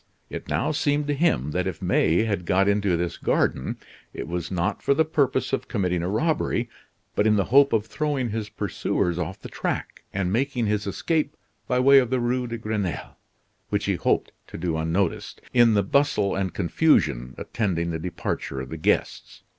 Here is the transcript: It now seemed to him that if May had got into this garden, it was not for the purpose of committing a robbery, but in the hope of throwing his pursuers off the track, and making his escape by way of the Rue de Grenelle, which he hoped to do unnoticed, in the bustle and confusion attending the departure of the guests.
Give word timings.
It 0.31 0.47
now 0.49 0.71
seemed 0.71 1.05
to 1.09 1.13
him 1.13 1.51
that 1.51 1.67
if 1.67 1.79
May 1.79 2.23
had 2.23 2.47
got 2.47 2.67
into 2.67 2.97
this 2.97 3.17
garden, 3.17 3.77
it 4.15 4.27
was 4.27 4.49
not 4.49 4.81
for 4.81 4.95
the 4.95 5.05
purpose 5.05 5.53
of 5.53 5.67
committing 5.67 6.01
a 6.01 6.09
robbery, 6.09 6.69
but 7.13 7.27
in 7.27 7.35
the 7.35 7.43
hope 7.53 7.71
of 7.71 7.85
throwing 7.85 8.31
his 8.31 8.49
pursuers 8.49 9.19
off 9.19 9.39
the 9.43 9.47
track, 9.47 10.03
and 10.11 10.33
making 10.33 10.65
his 10.65 10.87
escape 10.87 11.37
by 11.67 11.77
way 11.79 11.99
of 11.99 12.09
the 12.09 12.19
Rue 12.19 12.47
de 12.47 12.57
Grenelle, 12.57 13.15
which 13.69 13.85
he 13.85 13.93
hoped 13.93 14.31
to 14.47 14.57
do 14.57 14.75
unnoticed, 14.75 15.39
in 15.53 15.75
the 15.75 15.83
bustle 15.83 16.35
and 16.35 16.51
confusion 16.51 17.35
attending 17.37 17.91
the 17.91 17.99
departure 17.99 18.59
of 18.59 18.69
the 18.69 18.77
guests. 18.77 19.43